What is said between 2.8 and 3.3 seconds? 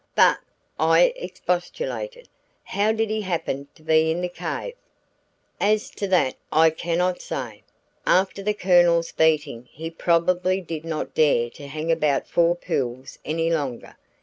did he